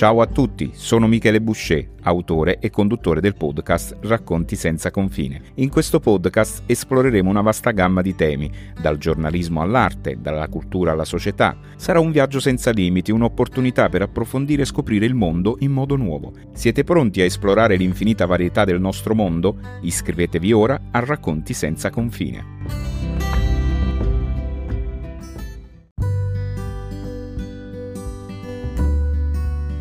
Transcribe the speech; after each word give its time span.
Ciao 0.00 0.22
a 0.22 0.26
tutti, 0.26 0.70
sono 0.72 1.06
Michele 1.06 1.42
Boucher, 1.42 1.86
autore 2.04 2.58
e 2.58 2.70
conduttore 2.70 3.20
del 3.20 3.36
podcast 3.36 3.98
Racconti 4.00 4.56
senza 4.56 4.90
confine. 4.90 5.42
In 5.56 5.68
questo 5.68 6.00
podcast 6.00 6.62
esploreremo 6.64 7.28
una 7.28 7.42
vasta 7.42 7.70
gamma 7.72 8.00
di 8.00 8.14
temi, 8.14 8.50
dal 8.80 8.96
giornalismo 8.96 9.60
all'arte, 9.60 10.16
dalla 10.18 10.48
cultura 10.48 10.92
alla 10.92 11.04
società. 11.04 11.54
Sarà 11.76 12.00
un 12.00 12.12
viaggio 12.12 12.40
senza 12.40 12.70
limiti, 12.70 13.12
un'opportunità 13.12 13.90
per 13.90 14.00
approfondire 14.00 14.62
e 14.62 14.64
scoprire 14.64 15.04
il 15.04 15.12
mondo 15.12 15.58
in 15.60 15.70
modo 15.70 15.96
nuovo. 15.96 16.32
Siete 16.54 16.82
pronti 16.82 17.20
a 17.20 17.24
esplorare 17.24 17.76
l'infinita 17.76 18.24
varietà 18.24 18.64
del 18.64 18.80
nostro 18.80 19.14
mondo? 19.14 19.58
Iscrivetevi 19.82 20.50
ora 20.50 20.80
a 20.92 21.00
Racconti 21.00 21.52
senza 21.52 21.90
confine. 21.90 22.99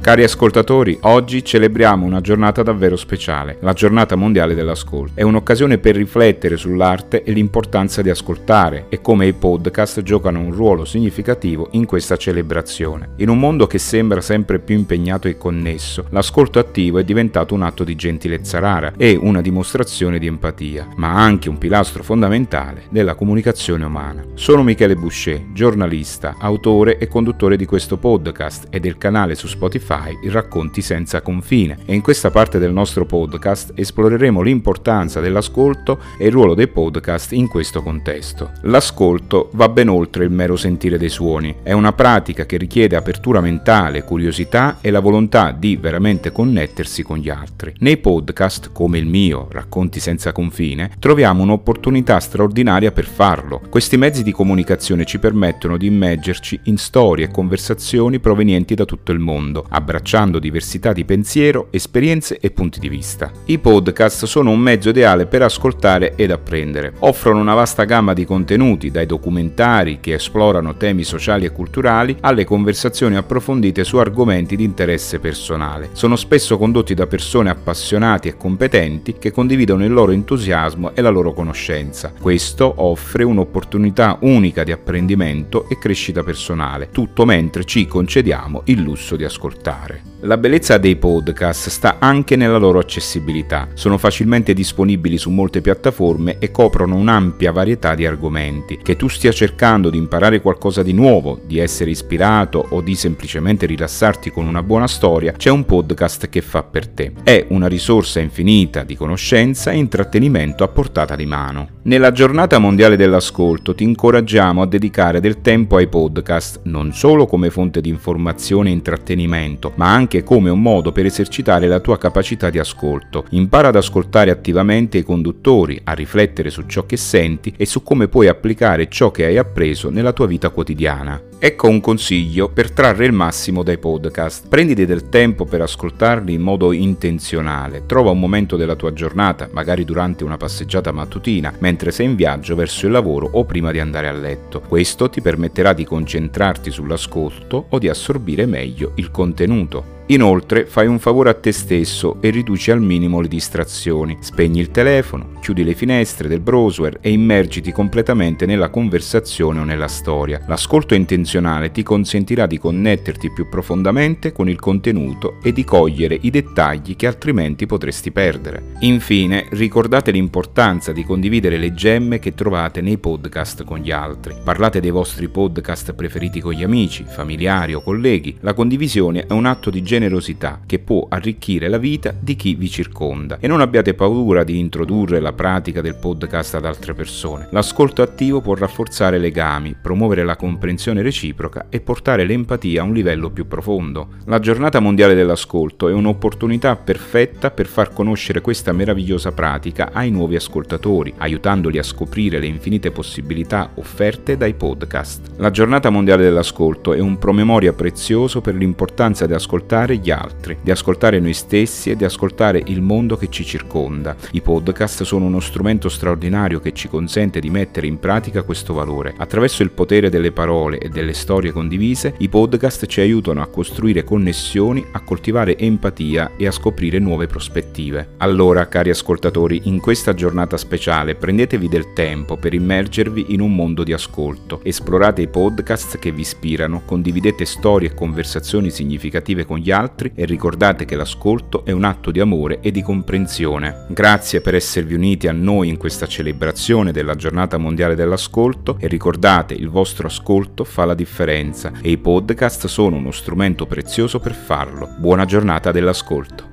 Cari 0.09 0.23
ascoltatori, 0.23 0.97
oggi 1.01 1.45
celebriamo 1.45 2.03
una 2.03 2.19
giornata 2.19 2.63
davvero 2.63 2.95
speciale, 2.95 3.57
la 3.61 3.73
giornata 3.73 4.15
mondiale 4.15 4.55
dell'ascolto. 4.55 5.11
È 5.13 5.21
un'occasione 5.21 5.77
per 5.77 5.95
riflettere 5.95 6.57
sull'arte 6.57 7.21
e 7.21 7.31
l'importanza 7.31 8.01
di 8.01 8.09
ascoltare 8.09 8.87
e 8.89 9.01
come 9.01 9.27
i 9.27 9.33
podcast 9.33 10.01
giocano 10.01 10.39
un 10.39 10.51
ruolo 10.51 10.83
significativo 10.83 11.67
in 11.73 11.85
questa 11.85 12.17
celebrazione. 12.17 13.09
In 13.17 13.29
un 13.29 13.37
mondo 13.37 13.67
che 13.67 13.77
sembra 13.77 14.19
sempre 14.19 14.57
più 14.57 14.75
impegnato 14.75 15.27
e 15.27 15.37
connesso, 15.37 16.05
l'ascolto 16.09 16.57
attivo 16.57 16.97
è 16.97 17.03
diventato 17.03 17.53
un 17.53 17.61
atto 17.61 17.83
di 17.83 17.95
gentilezza 17.95 18.57
rara 18.57 18.93
e 18.97 19.15
una 19.15 19.41
dimostrazione 19.41 20.17
di 20.17 20.25
empatia, 20.25 20.87
ma 20.95 21.21
anche 21.21 21.49
un 21.49 21.59
pilastro 21.59 22.01
fondamentale 22.01 22.85
della 22.89 23.13
comunicazione 23.13 23.85
umana. 23.85 24.23
Sono 24.33 24.63
Michele 24.63 24.95
Boucher, 24.95 25.51
giornalista, 25.53 26.37
autore 26.39 26.97
e 26.97 27.07
conduttore 27.07 27.55
di 27.55 27.65
questo 27.65 27.97
podcast 27.97 28.69
e 28.71 28.79
del 28.79 28.97
canale 28.97 29.35
su 29.35 29.45
Spotify 29.45 29.97
Spotify 29.99 30.29
Racconti 30.29 30.81
senza 30.81 31.21
confine 31.21 31.79
e 31.85 31.93
in 31.93 32.01
questa 32.01 32.31
parte 32.31 32.59
del 32.59 32.71
nostro 32.71 33.05
podcast 33.05 33.73
esploreremo 33.75 34.41
l'importanza 34.41 35.19
dell'ascolto 35.19 35.99
e 36.17 36.27
il 36.27 36.31
ruolo 36.31 36.53
dei 36.53 36.67
podcast 36.67 37.33
in 37.33 37.47
questo 37.47 37.81
contesto. 37.81 38.51
L'ascolto 38.61 39.49
va 39.53 39.67
ben 39.69 39.89
oltre 39.89 40.23
il 40.23 40.31
mero 40.31 40.55
sentire 40.55 40.97
dei 40.97 41.09
suoni, 41.09 41.55
è 41.63 41.73
una 41.73 41.93
pratica 41.93 42.45
che 42.45 42.57
richiede 42.57 42.95
apertura 42.95 43.41
mentale, 43.41 44.03
curiosità 44.03 44.77
e 44.81 44.91
la 44.91 44.99
volontà 44.99 45.51
di 45.51 45.75
veramente 45.75 46.31
connettersi 46.31 47.03
con 47.03 47.17
gli 47.17 47.29
altri. 47.29 47.73
Nei 47.79 47.97
podcast, 47.97 48.71
come 48.71 48.97
il 48.97 49.07
mio, 49.07 49.47
Racconti 49.51 49.99
senza 49.99 50.31
confine, 50.31 50.91
troviamo 50.99 51.43
un'opportunità 51.43 52.19
straordinaria 52.19 52.91
per 52.91 53.05
farlo. 53.05 53.61
Questi 53.69 53.97
mezzi 53.97 54.23
di 54.23 54.31
comunicazione 54.31 55.05
ci 55.05 55.19
permettono 55.19 55.77
di 55.77 55.87
immergerci 55.87 56.59
in 56.63 56.77
storie 56.77 57.25
e 57.25 57.31
conversazioni 57.31 58.19
provenienti 58.19 58.75
da 58.75 58.85
tutto 58.85 59.11
il 59.11 59.19
mondo, 59.19 59.65
abbracciando 59.89 60.37
diversità 60.37 60.93
di 60.93 61.03
pensiero, 61.03 61.67
esperienze 61.71 62.37
e 62.39 62.51
punti 62.51 62.79
di 62.79 62.89
vista. 62.89 63.31
I 63.45 63.57
podcast 63.57 64.25
sono 64.25 64.51
un 64.51 64.59
mezzo 64.59 64.89
ideale 64.89 65.25
per 65.25 65.41
ascoltare 65.41 66.13
ed 66.15 66.29
apprendere. 66.29 66.93
Offrono 66.99 67.39
una 67.39 67.55
vasta 67.55 67.85
gamma 67.85 68.13
di 68.13 68.23
contenuti, 68.23 68.91
dai 68.91 69.07
documentari 69.07 69.97
che 69.99 70.13
esplorano 70.13 70.75
temi 70.75 71.03
sociali 71.03 71.45
e 71.45 71.51
culturali 71.51 72.15
alle 72.19 72.45
conversazioni 72.45 73.15
approfondite 73.15 73.83
su 73.83 73.97
argomenti 73.97 74.55
di 74.55 74.63
interesse 74.63 75.17
personale. 75.17 75.89
Sono 75.93 76.15
spesso 76.15 76.59
condotti 76.59 76.93
da 76.93 77.07
persone 77.07 77.49
appassionati 77.49 78.27
e 78.27 78.37
competenti 78.37 79.15
che 79.17 79.31
condividono 79.31 79.83
il 79.83 79.91
loro 79.91 80.11
entusiasmo 80.11 80.91
e 80.93 81.01
la 81.01 81.09
loro 81.09 81.33
conoscenza. 81.33 82.13
Questo 82.19 82.71
offre 82.77 83.23
un'opportunità 83.23 84.19
unica 84.21 84.63
di 84.63 84.71
apprendimento 84.71 85.67
e 85.67 85.79
crescita 85.79 86.21
personale, 86.21 86.89
tutto 86.91 87.25
mentre 87.25 87.63
ci 87.63 87.87
concediamo 87.87 88.61
il 88.65 88.81
lusso 88.81 89.15
di 89.15 89.23
ascoltare 89.23 89.68
ascoltare. 89.69 90.09
La 90.23 90.35
bellezza 90.35 90.77
dei 90.77 90.97
podcast 90.97 91.69
sta 91.69 91.95
anche 91.99 92.35
nella 92.35 92.57
loro 92.57 92.79
accessibilità. 92.79 93.69
Sono 93.73 93.97
facilmente 93.97 94.53
disponibili 94.53 95.17
su 95.17 95.29
molte 95.29 95.61
piattaforme 95.61 96.39
e 96.39 96.51
coprono 96.51 96.95
un'ampia 96.95 97.53
varietà 97.53 97.95
di 97.95 98.05
argomenti. 98.05 98.79
Che 98.83 98.97
tu 98.97 99.07
stia 99.07 99.31
cercando 99.31 99.89
di 99.89 99.97
imparare 99.97 100.41
qualcosa 100.41 100.83
di 100.83 100.91
nuovo, 100.91 101.39
di 101.45 101.57
essere 101.57 101.91
ispirato 101.91 102.65
o 102.71 102.81
di 102.81 102.95
semplicemente 102.95 103.65
rilassarti 103.65 104.29
con 104.29 104.45
una 104.45 104.61
buona 104.61 104.87
storia, 104.87 105.31
c'è 105.31 105.49
un 105.49 105.63
podcast 105.63 106.27
che 106.27 106.41
fa 106.41 106.63
per 106.63 106.87
te. 106.87 107.13
È 107.23 107.45
una 107.49 107.67
risorsa 107.67 108.19
infinita 108.19 108.83
di 108.83 108.97
conoscenza 108.97 109.71
e 109.71 109.77
intrattenimento 109.77 110.65
a 110.65 110.67
portata 110.67 111.15
di 111.15 111.25
mano. 111.25 111.77
Nella 111.83 112.11
giornata 112.11 112.59
mondiale 112.59 112.97
dell'ascolto 112.97 113.73
ti 113.73 113.85
incoraggiamo 113.85 114.61
a 114.61 114.67
dedicare 114.67 115.21
del 115.21 115.39
tempo 115.39 115.77
ai 115.77 115.87
podcast, 115.87 116.59
non 116.63 116.91
solo 116.91 117.25
come 117.25 117.49
fonte 117.49 117.79
di 117.79 117.87
informazione 117.87 118.69
e 118.69 118.73
intrattenimento, 118.73 119.58
ma 119.75 119.93
anche 119.93 120.23
come 120.23 120.49
un 120.49 120.61
modo 120.61 120.91
per 120.91 121.05
esercitare 121.05 121.67
la 121.67 121.79
tua 121.79 121.97
capacità 121.97 122.49
di 122.49 122.59
ascolto. 122.59 123.25
Impara 123.31 123.67
ad 123.67 123.75
ascoltare 123.75 124.31
attivamente 124.31 124.97
i 124.97 125.03
conduttori, 125.03 125.79
a 125.83 125.93
riflettere 125.93 126.49
su 126.49 126.63
ciò 126.65 126.85
che 126.85 126.97
senti 126.97 127.53
e 127.57 127.65
su 127.65 127.83
come 127.83 128.07
puoi 128.07 128.27
applicare 128.27 128.89
ciò 128.89 129.11
che 129.11 129.25
hai 129.25 129.37
appreso 129.37 129.89
nella 129.89 130.13
tua 130.13 130.27
vita 130.27 130.49
quotidiana. 130.49 131.28
Ecco 131.41 131.69
un 131.69 131.79
consiglio 131.79 132.49
per 132.49 132.69
trarre 132.69 133.05
il 133.05 133.13
massimo 133.13 133.63
dai 133.63 133.77
podcast. 133.77 134.49
Prenditi 134.49 134.85
del 134.85 135.07
tempo 135.07 135.45
per 135.45 135.61
ascoltarli 135.61 136.33
in 136.33 136.41
modo 136.41 136.73
intenzionale. 136.73 137.85
Trova 137.85 138.11
un 138.11 138.19
momento 138.19 138.57
della 138.57 138.75
tua 138.75 138.91
giornata, 138.91 139.47
magari 139.53 139.85
durante 139.85 140.25
una 140.25 140.35
passeggiata 140.35 140.91
mattutina, 140.91 141.53
mentre 141.59 141.91
sei 141.91 142.07
in 142.07 142.15
viaggio 142.15 142.55
verso 142.55 142.87
il 142.87 142.91
lavoro 142.91 143.29
o 143.31 143.45
prima 143.45 143.71
di 143.71 143.79
andare 143.79 144.09
a 144.09 144.11
letto. 144.11 144.59
Questo 144.59 145.09
ti 145.09 145.21
permetterà 145.21 145.71
di 145.71 145.85
concentrarti 145.85 146.71
sull'ascolto 146.71 147.67
o 147.69 147.79
di 147.79 147.87
assorbire 147.87 148.45
meglio 148.45 148.91
il 148.95 149.09
contenuto. 149.09 149.98
Inoltre 150.11 150.65
fai 150.65 150.87
un 150.87 150.97
favore 150.97 151.29
a 151.29 151.35
te 151.35 151.51
stesso 151.51 152.17
e 152.19 152.31
riduci 152.31 152.71
al 152.71 152.81
minimo 152.81 153.21
le 153.21 153.27
distrazioni. 153.27 154.17
Spegni 154.21 154.59
il 154.59 154.71
telefono, 154.71 155.33
chiudi 155.39 155.63
le 155.63 155.75
finestre 155.75 156.27
del 156.27 156.39
browser 156.39 156.97
e 156.99 157.11
immergiti 157.11 157.71
completamente 157.71 158.47
nella 158.47 158.69
conversazione 158.69 159.59
o 159.59 159.63
nella 159.63 159.87
storia. 159.87 160.41
L'ascolto 160.47 160.95
intenzionale 160.95 161.71
ti 161.71 161.83
consentirà 161.83 162.47
di 162.47 162.57
connetterti 162.57 163.31
più 163.31 163.49
profondamente 163.49 164.31
con 164.31 164.49
il 164.49 164.59
contenuto 164.59 165.37
e 165.43 165.51
di 165.51 165.63
cogliere 165.63 166.17
i 166.19 166.31
dettagli 166.31 166.95
che 166.95 167.05
altrimenti 167.05 167.67
potresti 167.67 168.11
perdere. 168.11 168.77
Infine, 168.79 169.45
ricordate 169.51 170.09
l'importanza 170.09 170.91
di 170.91 171.03
condividere 171.03 171.57
le 171.57 171.75
gemme 171.75 172.17
che 172.17 172.33
trovate 172.33 172.81
nei 172.81 172.97
podcast 172.97 173.63
con 173.63 173.77
gli 173.77 173.91
altri. 173.91 174.33
Parlate 174.43 174.79
dei 174.79 174.89
vostri 174.89 175.27
podcast 175.27 175.93
preferiti 175.93 176.41
con 176.41 176.53
gli 176.53 176.63
amici, 176.63 177.05
familiari 177.07 177.75
o 177.75 177.81
colleghi. 177.83 178.37
La 178.39 178.55
condivisione 178.55 179.27
è 179.27 179.33
un 179.33 179.45
atto 179.45 179.69
di 179.69 179.83
generosità 179.83 179.97
generosità 179.99 180.61
che 180.65 180.79
può 180.79 181.05
arricchire 181.09 181.67
la 181.67 181.77
vita 181.77 182.13
di 182.17 182.37
chi 182.37 182.55
vi 182.55 182.69
circonda 182.69 183.37
e 183.41 183.47
non 183.47 183.59
abbiate 183.59 183.93
paura 183.93 184.45
di 184.45 184.57
introdurre 184.57 185.19
la 185.19 185.33
pratica 185.33 185.81
del 185.81 185.95
podcast 185.95 186.55
ad 186.55 186.63
altre 186.63 186.93
persone. 186.93 187.49
L'ascolto 187.51 188.01
attivo 188.01 188.39
può 188.39 188.55
rafforzare 188.55 189.17
legami, 189.17 189.75
promuovere 189.79 190.23
la 190.23 190.37
comprensione 190.37 191.01
reciproca 191.01 191.65
e 191.69 191.81
portare 191.81 192.23
l'empatia 192.23 192.81
a 192.81 192.85
un 192.85 192.93
livello 192.93 193.29
più 193.29 193.45
profondo. 193.45 194.07
La 194.25 194.39
giornata 194.39 194.79
mondiale 194.79 195.15
dell'ascolto 195.15 195.89
è 195.89 195.91
un'opportunità 195.91 196.77
perfetta 196.77 197.51
per 197.51 197.67
far 197.67 197.91
conoscere 197.91 198.39
questa 198.39 198.71
meravigliosa 198.71 199.33
pratica 199.33 199.89
ai 199.91 200.11
nuovi 200.11 200.37
ascoltatori, 200.37 201.13
aiutandoli 201.17 201.77
a 201.77 201.83
scoprire 201.83 202.39
le 202.39 202.45
infinite 202.45 202.91
possibilità 202.91 203.71
offerte 203.75 204.37
dai 204.37 204.53
podcast. 204.53 205.31
La 205.37 205.51
giornata 205.51 205.89
mondiale 205.89 206.23
dell'ascolto 206.23 206.93
è 206.93 206.99
un 206.99 207.17
promemoria 207.17 207.73
prezioso 207.73 208.39
per 208.39 208.55
l'importanza 208.55 209.25
di 209.25 209.33
ascoltare 209.33 209.88
ascoltare 209.89 209.97
gli 209.97 210.11
altri, 210.11 210.57
di 210.61 210.71
ascoltare 210.71 211.19
noi 211.19 211.33
stessi 211.33 211.89
e 211.89 211.95
di 211.95 212.03
ascoltare 212.03 212.61
il 212.65 212.81
mondo 212.81 213.17
che 213.17 213.29
ci 213.29 213.43
circonda. 213.43 214.15
I 214.31 214.41
podcast 214.41 215.03
sono 215.03 215.25
uno 215.25 215.39
strumento 215.39 215.89
straordinario 215.89 216.59
che 216.59 216.73
ci 216.73 216.87
consente 216.87 217.39
di 217.39 217.49
mettere 217.49 217.87
in 217.87 217.99
pratica 217.99 218.43
questo 218.43 218.73
valore. 218.73 219.13
Attraverso 219.17 219.63
il 219.63 219.71
potere 219.71 220.09
delle 220.09 220.31
parole 220.31 220.77
e 220.77 220.89
delle 220.89 221.13
storie 221.13 221.51
condivise, 221.51 222.13
i 222.19 222.29
podcast 222.29 222.85
ci 222.85 223.01
aiutano 223.01 223.41
a 223.41 223.47
costruire 223.47 224.03
connessioni, 224.03 224.85
a 224.91 225.01
coltivare 225.01 225.57
empatia 225.57 226.31
e 226.37 226.45
a 226.45 226.51
scoprire 226.51 226.99
nuove 226.99 227.27
prospettive. 227.27 228.09
Allora, 228.17 228.67
cari 228.67 228.89
ascoltatori, 228.89 229.61
in 229.63 229.79
questa 229.79 230.13
giornata 230.13 230.57
speciale 230.57 231.15
prendetevi 231.15 231.67
del 231.67 231.93
tempo 231.93 232.37
per 232.37 232.53
immergervi 232.53 233.27
in 233.29 233.41
un 233.41 233.55
mondo 233.55 233.83
di 233.83 233.93
ascolto. 233.93 234.59
Esplorate 234.63 235.21
i 235.21 235.27
podcast 235.27 235.97
che 235.97 236.11
vi 236.11 236.21
ispirano, 236.21 236.83
condividete 236.85 237.45
storie 237.45 237.89
e 237.89 237.93
conversazioni 237.93 238.69
significative 238.69 239.45
con 239.45 239.57
gli 239.57 239.71
altri 239.71 239.78
altri 239.79 240.11
e 240.13 240.25
ricordate 240.25 240.85
che 240.85 240.95
l'ascolto 240.95 241.63
è 241.65 241.71
un 241.71 241.85
atto 241.85 242.11
di 242.11 242.19
amore 242.19 242.59
e 242.59 242.71
di 242.71 242.81
comprensione. 242.81 243.85
Grazie 243.89 244.41
per 244.41 244.55
esservi 244.55 244.93
uniti 244.93 245.27
a 245.27 245.31
noi 245.31 245.69
in 245.69 245.77
questa 245.77 246.05
celebrazione 246.05 246.91
della 246.91 247.15
giornata 247.15 247.57
mondiale 247.57 247.95
dell'ascolto 247.95 248.77
e 248.79 248.87
ricordate 248.87 249.53
il 249.53 249.69
vostro 249.69 250.07
ascolto 250.07 250.63
fa 250.63 250.85
la 250.85 250.93
differenza 250.93 251.71
e 251.81 251.91
i 251.91 251.97
podcast 251.97 252.67
sono 252.67 252.97
uno 252.97 253.11
strumento 253.11 253.65
prezioso 253.65 254.19
per 254.19 254.33
farlo. 254.33 254.89
Buona 254.99 255.25
giornata 255.25 255.71
dell'ascolto. 255.71 256.48